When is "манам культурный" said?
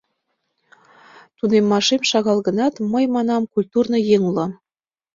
3.15-4.03